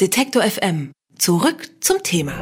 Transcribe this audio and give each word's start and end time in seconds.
Detektor 0.00 0.42
FM. 0.42 0.92
Zurück 1.18 1.68
zum 1.80 1.98
Thema. 2.02 2.32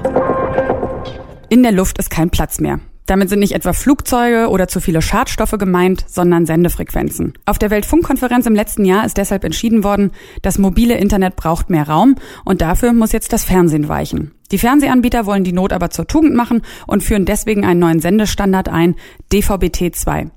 In 1.48 1.64
der 1.64 1.72
Luft 1.72 1.98
ist 1.98 2.08
kein 2.08 2.30
Platz 2.30 2.60
mehr. 2.60 2.78
Damit 3.06 3.30
sind 3.30 3.40
nicht 3.40 3.50
etwa 3.50 3.72
Flugzeuge 3.72 4.48
oder 4.48 4.68
zu 4.68 4.78
viele 4.78 5.02
Schadstoffe 5.02 5.56
gemeint, 5.58 6.04
sondern 6.06 6.46
Sendefrequenzen. 6.46 7.32
Auf 7.46 7.58
der 7.58 7.70
Weltfunkkonferenz 7.70 8.46
im 8.46 8.54
letzten 8.54 8.84
Jahr 8.84 9.04
ist 9.04 9.16
deshalb 9.16 9.42
entschieden 9.42 9.82
worden, 9.82 10.12
das 10.42 10.58
mobile 10.58 10.96
Internet 10.98 11.34
braucht 11.34 11.68
mehr 11.68 11.88
Raum 11.88 12.14
und 12.44 12.60
dafür 12.60 12.92
muss 12.92 13.10
jetzt 13.10 13.32
das 13.32 13.42
Fernsehen 13.42 13.88
weichen. 13.88 14.30
Die 14.52 14.58
Fernsehanbieter 14.58 15.26
wollen 15.26 15.42
die 15.42 15.52
Not 15.52 15.72
aber 15.72 15.90
zur 15.90 16.06
Tugend 16.06 16.36
machen 16.36 16.62
und 16.86 17.02
führen 17.02 17.24
deswegen 17.24 17.64
einen 17.64 17.80
neuen 17.80 17.98
Sendestandard 17.98 18.68
ein, 18.68 18.94
DVB-T2. 19.32 20.30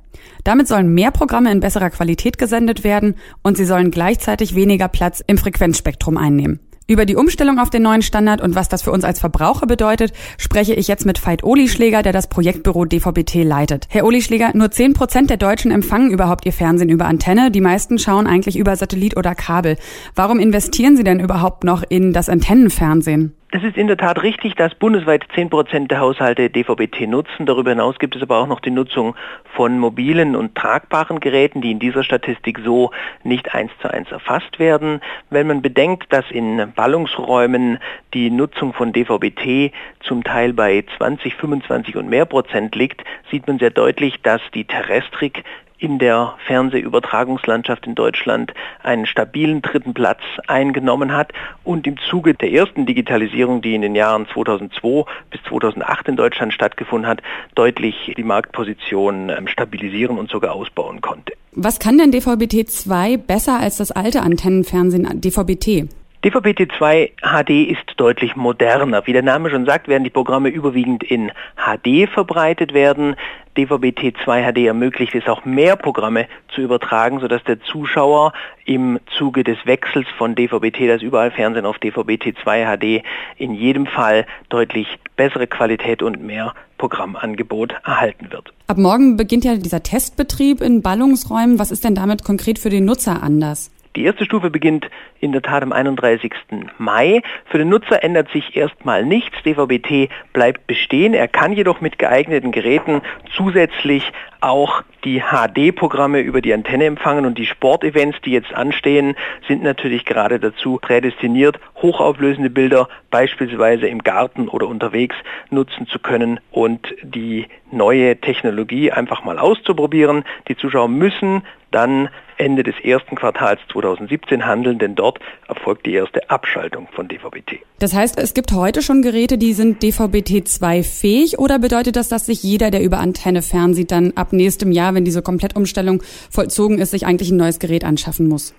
Damit 0.43 0.67
sollen 0.67 0.91
mehr 0.91 1.11
Programme 1.11 1.51
in 1.51 1.59
besserer 1.59 1.91
Qualität 1.91 2.39
gesendet 2.39 2.83
werden 2.83 3.13
und 3.43 3.57
sie 3.57 3.65
sollen 3.65 3.91
gleichzeitig 3.91 4.55
weniger 4.55 4.87
Platz 4.87 5.23
im 5.27 5.37
Frequenzspektrum 5.37 6.17
einnehmen. 6.17 6.59
Über 6.91 7.05
die 7.05 7.15
Umstellung 7.15 7.57
auf 7.57 7.69
den 7.69 7.83
neuen 7.83 8.01
Standard 8.01 8.41
und 8.41 8.53
was 8.53 8.67
das 8.67 8.81
für 8.81 8.91
uns 8.91 9.05
als 9.05 9.21
Verbraucher 9.21 9.65
bedeutet, 9.65 10.11
spreche 10.37 10.73
ich 10.73 10.89
jetzt 10.89 11.05
mit 11.05 11.25
Veit 11.25 11.41
Olischläger, 11.41 12.03
der 12.03 12.11
das 12.11 12.27
Projektbüro 12.27 12.83
DVB-T 12.83 13.43
leitet. 13.43 13.87
Herr 13.87 14.03
Olischläger, 14.03 14.51
nur 14.55 14.71
10 14.71 14.91
Prozent 14.91 15.29
der 15.29 15.37
Deutschen 15.37 15.71
empfangen 15.71 16.11
überhaupt 16.11 16.45
ihr 16.45 16.51
Fernsehen 16.51 16.89
über 16.89 17.05
Antenne. 17.05 17.49
Die 17.49 17.61
meisten 17.61 17.97
schauen 17.97 18.27
eigentlich 18.27 18.57
über 18.57 18.75
Satellit 18.75 19.15
oder 19.15 19.35
Kabel. 19.35 19.77
Warum 20.15 20.37
investieren 20.37 20.97
Sie 20.97 21.05
denn 21.05 21.21
überhaupt 21.21 21.63
noch 21.63 21.81
in 21.87 22.11
das 22.11 22.27
Antennenfernsehen? 22.27 23.35
Es 23.53 23.63
ist 23.63 23.75
in 23.75 23.87
der 23.87 23.97
Tat 23.97 24.23
richtig, 24.23 24.55
dass 24.55 24.73
bundesweit 24.75 25.25
10 25.35 25.49
Prozent 25.49 25.91
der 25.91 25.99
Haushalte 25.99 26.49
DVB-T 26.49 27.05
nutzen. 27.05 27.45
Darüber 27.45 27.71
hinaus 27.71 27.99
gibt 27.99 28.15
es 28.15 28.21
aber 28.21 28.37
auch 28.37 28.47
noch 28.47 28.61
die 28.61 28.71
Nutzung 28.71 29.13
von 29.55 29.77
mobilen 29.77 30.37
und 30.37 30.55
tragbaren 30.55 31.19
Geräten, 31.19 31.59
die 31.59 31.71
in 31.71 31.79
dieser 31.79 32.05
Statistik 32.05 32.59
so 32.63 32.91
nicht 33.25 33.53
eins 33.53 33.73
zu 33.81 33.93
eins 33.93 34.09
erfasst 34.09 34.57
werden. 34.57 35.01
Wenn 35.29 35.47
man 35.47 35.61
bedenkt, 35.61 36.13
dass 36.13 36.23
in 36.31 36.71
Ballungsräumen 36.73 37.79
die 38.13 38.31
Nutzung 38.31 38.71
von 38.71 38.93
DVB-T 38.93 39.73
zum 39.99 40.23
Teil 40.23 40.53
bei 40.53 40.85
20, 40.95 41.35
25 41.35 41.97
und 41.97 42.07
mehr 42.07 42.25
Prozent 42.25 42.73
liegt, 42.75 43.03
sieht 43.31 43.47
man 43.47 43.59
sehr 43.59 43.71
deutlich, 43.71 44.21
dass 44.21 44.41
die 44.53 44.63
Terrestrik 44.63 45.43
in 45.81 45.97
der 45.97 46.35
Fernsehübertragungslandschaft 46.45 47.87
in 47.87 47.95
Deutschland 47.95 48.53
einen 48.83 49.07
stabilen 49.07 49.63
dritten 49.63 49.93
Platz 49.93 50.21
eingenommen 50.47 51.11
hat 51.11 51.33
und 51.63 51.87
im 51.87 51.95
Zuge 52.09 52.35
der 52.35 52.51
ersten 52.51 52.85
Digitalisierung, 52.85 53.61
die 53.61 53.73
in 53.73 53.81
den 53.81 53.95
Jahren 53.95 54.27
2002 54.31 55.05
bis 55.31 55.41
2008 55.49 56.09
in 56.09 56.15
Deutschland 56.15 56.53
stattgefunden 56.53 57.09
hat, 57.09 57.21
deutlich 57.55 58.13
die 58.15 58.23
Marktposition 58.23 59.29
ähm, 59.29 59.47
stabilisieren 59.47 60.19
und 60.19 60.29
sogar 60.29 60.53
ausbauen 60.53 61.01
konnte. 61.01 61.33
Was 61.53 61.79
kann 61.79 61.97
denn 61.97 62.11
DVB-T2 62.11 63.17
besser 63.17 63.59
als 63.59 63.77
das 63.77 63.91
alte 63.91 64.21
Antennenfernsehen 64.21 65.19
DVB-T? 65.19 65.89
DVB-T2 66.23 67.13
HD 67.23 67.71
ist 67.71 67.93
deutlich 67.97 68.35
moderner. 68.35 69.07
Wie 69.07 69.13
der 69.13 69.23
Name 69.23 69.49
schon 69.49 69.65
sagt, 69.65 69.87
werden 69.87 70.03
die 70.03 70.11
Programme 70.11 70.49
überwiegend 70.49 71.01
in 71.01 71.31
HD 71.55 72.07
verbreitet 72.07 72.75
werden. 72.75 73.15
DVB-T2 73.57 74.53
HD 74.53 74.67
ermöglicht 74.67 75.15
es 75.15 75.27
auch 75.27 75.45
mehr 75.45 75.75
Programme 75.75 76.27
zu 76.53 76.61
übertragen, 76.61 77.19
sodass 77.21 77.43
der 77.45 77.59
Zuschauer 77.61 78.33
im 78.65 78.99
Zuge 79.17 79.43
des 79.43 79.57
Wechsels 79.65 80.05
von 80.15 80.35
DVB-T, 80.35 80.87
das 80.87 81.01
überall 81.01 81.31
Fernsehen 81.31 81.65
auf 81.65 81.79
DVB-T2 81.79 82.77
HD, 82.77 83.03
in 83.37 83.55
jedem 83.55 83.87
Fall 83.87 84.27
deutlich 84.49 84.99
bessere 85.15 85.47
Qualität 85.47 86.03
und 86.03 86.21
mehr 86.21 86.53
Programmangebot 86.77 87.73
erhalten 87.83 88.31
wird. 88.31 88.53
Ab 88.67 88.77
morgen 88.77 89.17
beginnt 89.17 89.43
ja 89.43 89.55
dieser 89.55 89.81
Testbetrieb 89.81 90.61
in 90.61 90.83
Ballungsräumen. 90.83 91.57
Was 91.57 91.71
ist 91.71 91.83
denn 91.83 91.95
damit 91.95 92.23
konkret 92.23 92.59
für 92.59 92.69
den 92.69 92.85
Nutzer 92.85 93.23
anders? 93.23 93.71
Die 93.95 94.05
erste 94.05 94.23
Stufe 94.23 94.49
beginnt 94.49 94.89
in 95.19 95.33
der 95.33 95.41
Tat 95.41 95.63
am 95.63 95.73
31. 95.73 96.33
Mai. 96.77 97.21
Für 97.45 97.57
den 97.57 97.67
Nutzer 97.67 98.03
ändert 98.03 98.31
sich 98.31 98.55
erstmal 98.55 99.03
nichts. 99.05 99.43
DVB-T 99.43 100.07
bleibt 100.31 100.65
bestehen. 100.65 101.13
Er 101.13 101.27
kann 101.27 101.51
jedoch 101.51 101.81
mit 101.81 101.99
geeigneten 101.99 102.51
Geräten 102.51 103.01
zusätzlich 103.35 104.11
auch 104.41 104.83
die 105.03 105.21
HD-Programme 105.21 106.19
über 106.19 106.41
die 106.41 106.53
Antenne 106.53 106.85
empfangen 106.85 107.25
und 107.25 107.37
die 107.37 107.45
Sportevents, 107.45 108.17
die 108.25 108.31
jetzt 108.31 108.53
anstehen, 108.53 109.15
sind 109.47 109.63
natürlich 109.63 110.05
gerade 110.05 110.39
dazu 110.39 110.79
prädestiniert, 110.81 111.59
hochauflösende 111.81 112.49
Bilder 112.49 112.89
beispielsweise 113.09 113.87
im 113.87 114.03
Garten 114.03 114.47
oder 114.47 114.67
unterwegs 114.67 115.15
nutzen 115.49 115.87
zu 115.87 115.99
können 115.99 116.39
und 116.51 116.93
die 117.03 117.47
neue 117.71 118.19
Technologie 118.19 118.91
einfach 118.91 119.23
mal 119.23 119.39
auszuprobieren. 119.39 120.23
Die 120.47 120.57
Zuschauer 120.57 120.89
müssen 120.89 121.43
dann 121.71 122.09
Ende 122.37 122.63
des 122.63 122.75
ersten 122.83 123.15
Quartals 123.15 123.59
2017 123.71 124.45
handeln, 124.45 124.79
denn 124.79 124.95
dort 124.95 125.19
erfolgt 125.47 125.85
die 125.85 125.93
erste 125.93 126.29
Abschaltung 126.29 126.87
von 126.91 127.07
DVB-T. 127.07 127.61
Das 127.79 127.93
heißt, 127.93 128.17
es 128.17 128.33
gibt 128.33 128.51
heute 128.51 128.81
schon 128.81 129.01
Geräte, 129.01 129.37
die 129.37 129.53
sind 129.53 129.81
DVB-T2 129.83 130.83
fähig 130.83 131.39
oder 131.39 131.59
bedeutet 131.59 131.95
das, 131.95 132.09
dass 132.09 132.25
sich 132.25 132.41
jeder, 132.43 132.71
der 132.71 132.81
über 132.81 132.97
Antenne 132.97 133.41
fernsieht, 133.41 133.91
dann 133.91 134.13
ab 134.15 134.30
nächstem 134.31 134.71
Jahr, 134.71 134.93
wenn 134.93 135.05
diese 135.05 135.21
Komplettumstellung 135.21 136.03
vollzogen 136.29 136.79
ist, 136.79 136.91
sich 136.91 137.05
eigentlich 137.05 137.31
ein 137.31 137.37
neues 137.37 137.59
Gerät 137.59 137.83
anschaffen 137.83 138.27
muss? 138.27 138.53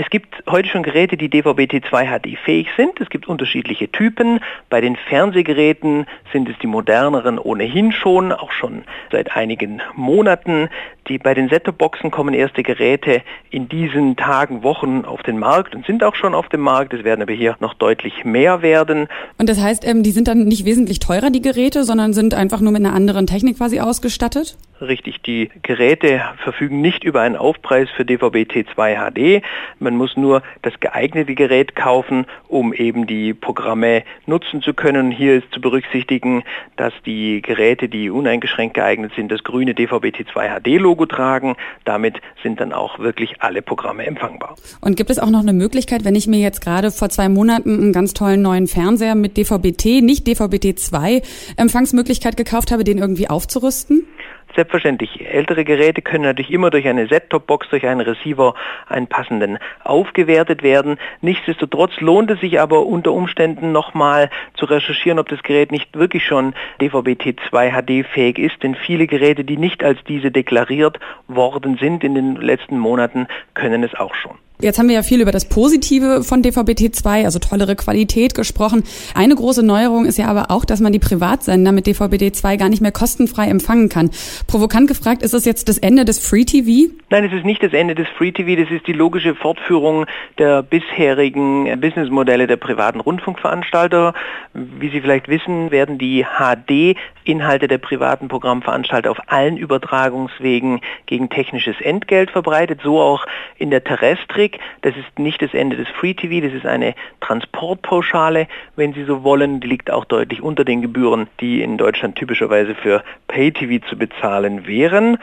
Es 0.00 0.10
gibt 0.10 0.44
heute 0.48 0.68
schon 0.68 0.84
Geräte, 0.84 1.16
die 1.16 1.28
DVB-T2 1.28 2.06
HD 2.06 2.38
fähig 2.38 2.68
sind. 2.76 3.00
Es 3.00 3.10
gibt 3.10 3.26
unterschiedliche 3.26 3.90
Typen. 3.90 4.38
Bei 4.70 4.80
den 4.80 4.94
Fernsehgeräten 4.94 6.06
sind 6.32 6.48
es 6.48 6.54
die 6.62 6.68
moderneren 6.68 7.36
ohnehin 7.36 7.90
schon, 7.90 8.30
auch 8.30 8.52
schon 8.52 8.84
seit 9.10 9.34
einigen 9.34 9.82
Monaten. 9.96 10.68
Die, 11.08 11.18
bei 11.18 11.34
den 11.34 11.48
Set-Top-Boxen 11.48 12.12
kommen 12.12 12.32
erste 12.32 12.62
Geräte 12.62 13.22
in 13.50 13.68
diesen 13.68 14.14
Tagen, 14.14 14.62
Wochen 14.62 15.04
auf 15.04 15.24
den 15.24 15.36
Markt 15.36 15.74
und 15.74 15.84
sind 15.84 16.04
auch 16.04 16.14
schon 16.14 16.32
auf 16.32 16.48
dem 16.48 16.60
Markt. 16.60 16.94
Es 16.94 17.02
werden 17.02 17.22
aber 17.22 17.32
hier 17.32 17.56
noch 17.58 17.74
deutlich 17.74 18.24
mehr 18.24 18.62
werden. 18.62 19.08
Und 19.36 19.48
das 19.48 19.60
heißt, 19.60 19.84
ähm, 19.84 20.04
die 20.04 20.12
sind 20.12 20.28
dann 20.28 20.44
nicht 20.44 20.64
wesentlich 20.64 21.00
teurer, 21.00 21.30
die 21.30 21.42
Geräte, 21.42 21.82
sondern 21.82 22.12
sind 22.12 22.34
einfach 22.34 22.60
nur 22.60 22.70
mit 22.70 22.84
einer 22.84 22.94
anderen 22.94 23.26
Technik 23.26 23.56
quasi 23.56 23.80
ausgestattet? 23.80 24.56
Richtig, 24.80 25.22
die 25.22 25.50
Geräte 25.62 26.20
verfügen 26.42 26.80
nicht 26.80 27.02
über 27.02 27.20
einen 27.22 27.34
Aufpreis 27.36 27.88
für 27.90 28.04
DVB-T2 28.04 28.94
HD. 28.94 29.42
Man 29.80 29.96
muss 29.96 30.16
nur 30.16 30.42
das 30.62 30.78
geeignete 30.78 31.34
Gerät 31.34 31.74
kaufen, 31.74 32.26
um 32.46 32.72
eben 32.72 33.08
die 33.08 33.34
Programme 33.34 34.04
nutzen 34.26 34.62
zu 34.62 34.74
können. 34.74 35.10
Hier 35.10 35.36
ist 35.36 35.52
zu 35.52 35.60
berücksichtigen, 35.60 36.44
dass 36.76 36.92
die 37.04 37.42
Geräte, 37.42 37.88
die 37.88 38.08
uneingeschränkt 38.08 38.74
geeignet 38.74 39.12
sind, 39.16 39.32
das 39.32 39.42
grüne 39.42 39.72
DVB-T2 39.74 40.60
HD-Logo 40.60 41.06
tragen. 41.06 41.56
Damit 41.84 42.20
sind 42.44 42.60
dann 42.60 42.72
auch 42.72 43.00
wirklich 43.00 43.42
alle 43.42 43.62
Programme 43.62 44.06
empfangbar. 44.06 44.54
Und 44.80 44.96
gibt 44.96 45.10
es 45.10 45.18
auch 45.18 45.30
noch 45.30 45.40
eine 45.42 45.54
Möglichkeit, 45.54 46.04
wenn 46.04 46.14
ich 46.14 46.28
mir 46.28 46.38
jetzt 46.38 46.60
gerade 46.60 46.92
vor 46.92 47.08
zwei 47.08 47.28
Monaten 47.28 47.80
einen 47.80 47.92
ganz 47.92 48.14
tollen 48.14 48.42
neuen 48.42 48.68
Fernseher 48.68 49.16
mit 49.16 49.36
DVB-T, 49.36 50.02
nicht 50.02 50.26
DVB-T2 50.28 51.22
Empfangsmöglichkeit 51.56 52.36
gekauft 52.36 52.70
habe, 52.70 52.84
den 52.84 52.98
irgendwie 52.98 53.28
aufzurüsten? 53.28 54.06
Selbstverständlich, 54.54 55.24
ältere 55.24 55.64
Geräte 55.64 56.02
können 56.02 56.24
natürlich 56.24 56.50
immer 56.50 56.70
durch 56.70 56.88
eine 56.88 57.06
Set-Top-Box, 57.06 57.68
durch 57.70 57.86
einen 57.86 58.00
Receiver, 58.00 58.54
einen 58.88 59.06
passenden 59.06 59.58
aufgewertet 59.84 60.62
werden. 60.62 60.98
Nichtsdestotrotz 61.20 62.00
lohnt 62.00 62.30
es 62.30 62.40
sich 62.40 62.58
aber 62.60 62.86
unter 62.86 63.12
Umständen 63.12 63.72
nochmal 63.72 64.30
zu 64.54 64.64
recherchieren, 64.64 65.18
ob 65.18 65.28
das 65.28 65.42
Gerät 65.42 65.70
nicht 65.70 65.96
wirklich 65.96 66.24
schon 66.24 66.54
DVB-T2 66.80 67.70
HD 67.70 68.06
fähig 68.06 68.38
ist, 68.38 68.62
denn 68.62 68.74
viele 68.74 69.06
Geräte, 69.06 69.44
die 69.44 69.58
nicht 69.58 69.84
als 69.84 70.02
diese 70.04 70.30
deklariert 70.30 70.98
worden 71.28 71.76
sind 71.78 72.02
in 72.02 72.14
den 72.14 72.36
letzten 72.36 72.78
Monaten, 72.78 73.28
können 73.54 73.84
es 73.84 73.94
auch 73.94 74.14
schon. 74.14 74.38
Jetzt 74.60 74.80
haben 74.80 74.88
wir 74.88 74.96
ja 74.96 75.04
viel 75.04 75.20
über 75.20 75.30
das 75.30 75.48
Positive 75.48 76.24
von 76.24 76.42
DVB-T2, 76.42 77.24
also 77.24 77.38
tollere 77.38 77.76
Qualität 77.76 78.34
gesprochen. 78.34 78.82
Eine 79.14 79.36
große 79.36 79.64
Neuerung 79.64 80.04
ist 80.04 80.18
ja 80.18 80.26
aber 80.26 80.50
auch, 80.50 80.64
dass 80.64 80.80
man 80.80 80.92
die 80.92 80.98
Privatsender 80.98 81.70
mit 81.70 81.86
DVB-T2 81.86 82.56
gar 82.56 82.68
nicht 82.68 82.82
mehr 82.82 82.90
kostenfrei 82.90 83.46
empfangen 83.46 83.88
kann. 83.88 84.10
Provokant 84.48 84.88
gefragt, 84.88 85.22
ist 85.22 85.32
das 85.32 85.44
jetzt 85.44 85.68
das 85.68 85.78
Ende 85.78 86.04
des 86.04 86.18
Free 86.18 86.44
TV? 86.44 86.92
Nein, 87.08 87.24
es 87.24 87.32
ist 87.32 87.44
nicht 87.44 87.62
das 87.62 87.72
Ende 87.72 87.94
des 87.94 88.08
Free 88.08 88.32
TV, 88.32 88.60
das 88.60 88.68
ist 88.72 88.88
die 88.88 88.92
logische 88.92 89.36
Fortführung 89.36 90.06
der 90.38 90.64
bisherigen 90.64 91.80
Businessmodelle 91.80 92.48
der 92.48 92.56
privaten 92.56 92.98
Rundfunkveranstalter. 92.98 94.12
Wie 94.54 94.90
Sie 94.90 95.00
vielleicht 95.00 95.28
wissen, 95.28 95.70
werden 95.70 95.98
die 95.98 96.24
HD-Inhalte 96.24 97.68
der 97.68 97.78
privaten 97.78 98.26
Programmveranstalter 98.26 99.08
auf 99.08 99.20
allen 99.28 99.56
Übertragungswegen 99.56 100.80
gegen 101.06 101.30
technisches 101.30 101.80
Entgelt 101.80 102.32
verbreitet, 102.32 102.80
so 102.82 103.00
auch 103.00 103.24
in 103.56 103.70
der 103.70 103.84
Terrestrik. 103.84 104.47
Technik. 104.48 104.60
Das 104.82 104.96
ist 104.96 105.18
nicht 105.18 105.42
das 105.42 105.54
Ende 105.54 105.76
des 105.76 105.88
Free 105.88 106.14
TV, 106.14 106.44
das 106.44 106.54
ist 106.54 106.66
eine 106.66 106.94
Transportpauschale, 107.20 108.46
wenn 108.76 108.92
Sie 108.92 109.04
so 109.04 109.22
wollen. 109.22 109.60
Die 109.60 109.68
liegt 109.68 109.90
auch 109.90 110.04
deutlich 110.04 110.42
unter 110.42 110.64
den 110.64 110.82
Gebühren, 110.82 111.28
die 111.40 111.62
in 111.62 111.78
Deutschland 111.78 112.16
typischerweise 112.16 112.74
für 112.74 113.02
Pay 113.26 113.52
TV 113.52 113.86
zu 113.88 113.96
bezahlen 113.96 114.66
wären. 114.66 115.18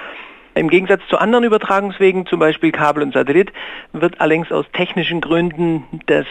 Im 0.56 0.69
Gegensatz 0.69 1.01
zu 1.10 1.18
anderen 1.18 1.44
Übertragungswegen, 1.44 2.25
zum 2.27 2.39
Beispiel 2.39 2.72
Kabel 2.72 3.04
und 3.04 3.13
Satellit, 3.13 3.51
wird 3.92 4.22
allerdings 4.22 4.54
aus 4.54 4.66
technischen 4.72 5.19
Gründen 5.19 5.83
das 6.06 6.25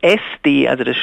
SD, 0.00 0.68
also 0.68 0.82
das 0.82 0.96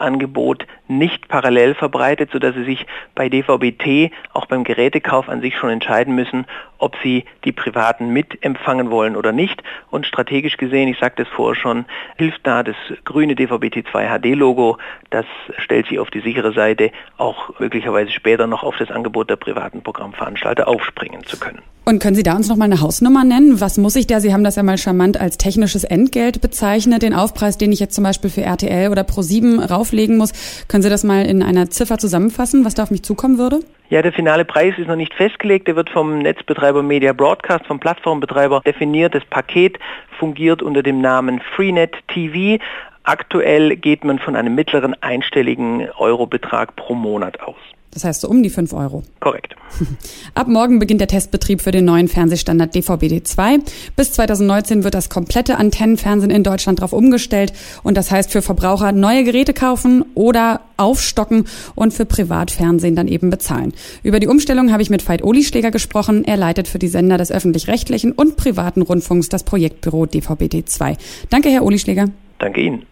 Standardqualitätsangebot, 0.00 0.66
nicht 0.88 1.28
parallel 1.28 1.74
verbreitet, 1.74 2.30
sodass 2.32 2.54
Sie 2.54 2.64
sich 2.64 2.86
bei 3.14 3.28
DVB-T 3.28 4.10
auch 4.32 4.46
beim 4.46 4.64
Gerätekauf 4.64 5.28
an 5.28 5.40
sich 5.40 5.56
schon 5.56 5.70
entscheiden 5.70 6.14
müssen, 6.14 6.46
ob 6.78 6.96
Sie 7.02 7.24
die 7.44 7.52
Privaten 7.52 8.12
mitempfangen 8.12 8.90
wollen 8.90 9.16
oder 9.16 9.32
nicht. 9.32 9.62
Und 9.90 10.06
strategisch 10.06 10.56
gesehen, 10.56 10.88
ich 10.88 10.98
sagte 10.98 11.22
es 11.22 11.28
vorher 11.28 11.60
schon, 11.60 11.84
hilft 12.16 12.46
da 12.46 12.62
das 12.62 12.76
grüne 13.04 13.34
DVB-T2 13.34 14.18
HD-Logo. 14.18 14.78
Das 15.10 15.26
stellt 15.58 15.86
Sie 15.88 15.98
auf 15.98 16.10
die 16.10 16.20
sichere 16.20 16.52
Seite, 16.52 16.90
auch 17.18 17.58
möglicherweise 17.60 18.10
später 18.10 18.46
noch 18.46 18.62
auf 18.62 18.76
das 18.78 18.90
Angebot 18.90 19.30
der 19.30 19.36
privaten 19.36 19.82
Programmveranstalter 19.82 20.66
aufspringen 20.66 21.24
zu 21.24 21.38
können. 21.38 21.62
Und 21.84 21.98
können 21.98 22.14
Sie 22.14 22.22
da 22.22 22.36
uns 22.36 22.48
noch 22.48 22.56
mal 22.56 22.66
eine 22.66 22.80
Hausnummer 22.80 23.24
nennen? 23.24 23.60
Was 23.60 23.76
muss 23.78 23.96
ich 23.96 24.06
da? 24.06 24.20
Sie 24.20 24.32
haben 24.32 24.44
das 24.44 24.56
ja 24.56 24.62
mal 24.62 24.78
charmant 24.78 25.18
als 25.20 25.38
technisches 25.38 25.82
Entgelt 25.82 26.40
bezeichnet, 26.40 27.02
den 27.02 27.14
Aufpreis, 27.14 27.58
den 27.58 27.72
ich 27.72 27.80
jetzt 27.80 27.94
zum 27.94 28.04
Beispiel 28.04 28.30
für 28.30 28.42
RTL 28.42 28.90
oder 28.90 29.02
Pro7 29.02 29.68
rauflegen 29.90 30.16
muss. 30.16 30.32
Können 30.68 30.82
Sie 30.82 30.90
das 30.90 31.04
mal 31.04 31.26
in 31.26 31.42
einer 31.42 31.70
Ziffer 31.70 31.98
zusammenfassen, 31.98 32.64
was 32.64 32.74
da 32.74 32.84
auf 32.84 32.90
mich 32.90 33.02
zukommen 33.02 33.38
würde? 33.38 33.60
Ja, 33.90 34.02
der 34.02 34.12
finale 34.12 34.44
Preis 34.44 34.74
ist 34.78 34.86
noch 34.86 34.96
nicht 34.96 35.14
festgelegt. 35.14 35.66
Der 35.66 35.76
wird 35.76 35.90
vom 35.90 36.18
Netzbetreiber 36.18 36.82
Media 36.82 37.12
Broadcast, 37.12 37.66
vom 37.66 37.80
Plattformbetreiber 37.80 38.62
definiert. 38.64 39.14
Das 39.14 39.24
Paket 39.24 39.78
fungiert 40.18 40.62
unter 40.62 40.82
dem 40.82 41.00
Namen 41.00 41.40
Freenet 41.56 41.94
TV. 42.08 42.62
Aktuell 43.02 43.76
geht 43.76 44.04
man 44.04 44.18
von 44.18 44.36
einem 44.36 44.54
mittleren 44.54 44.94
einstelligen 45.02 45.88
Eurobetrag 45.98 46.76
pro 46.76 46.94
Monat 46.94 47.40
aus. 47.40 47.56
Das 47.92 48.04
heißt 48.04 48.20
so 48.20 48.28
um 48.28 48.42
die 48.42 48.50
5 48.50 48.72
Euro. 48.72 49.02
Korrekt. 49.18 49.39
Ab 50.34 50.48
morgen 50.48 50.78
beginnt 50.78 51.00
der 51.00 51.08
Testbetrieb 51.08 51.62
für 51.62 51.70
den 51.70 51.84
neuen 51.84 52.08
Fernsehstandard 52.08 52.74
DVB-T2. 52.74 53.60
Bis 53.96 54.12
2019 54.12 54.84
wird 54.84 54.94
das 54.94 55.10
komplette 55.10 55.56
Antennenfernsehen 55.58 56.30
in 56.30 56.42
Deutschland 56.42 56.78
darauf 56.78 56.92
umgestellt. 56.92 57.52
Und 57.82 57.96
das 57.96 58.10
heißt 58.10 58.30
für 58.30 58.42
Verbraucher 58.42 58.92
neue 58.92 59.24
Geräte 59.24 59.54
kaufen 59.54 60.04
oder 60.14 60.60
aufstocken 60.76 61.44
und 61.74 61.92
für 61.92 62.06
Privatfernsehen 62.06 62.96
dann 62.96 63.08
eben 63.08 63.30
bezahlen. 63.30 63.72
Über 64.02 64.20
die 64.20 64.28
Umstellung 64.28 64.72
habe 64.72 64.82
ich 64.82 64.90
mit 64.90 65.06
Veit 65.08 65.22
Olischläger 65.22 65.70
gesprochen. 65.70 66.24
Er 66.24 66.36
leitet 66.36 66.68
für 66.68 66.78
die 66.78 66.88
Sender 66.88 67.18
des 67.18 67.30
öffentlich-rechtlichen 67.30 68.12
und 68.12 68.36
privaten 68.36 68.82
Rundfunks 68.82 69.28
das 69.28 69.44
Projektbüro 69.44 70.04
DVB-T2. 70.04 70.96
Danke, 71.28 71.50
Herr 71.50 71.64
Olischläger. 71.64 72.06
Danke 72.38 72.60
Ihnen. 72.62 72.86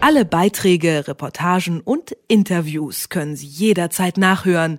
Alle 0.00 0.26
Beiträge, 0.26 1.08
Reportagen 1.08 1.80
und 1.80 2.14
Interviews 2.28 3.08
können 3.08 3.36
Sie 3.36 3.46
jederzeit 3.46 4.18
nachhören 4.18 4.78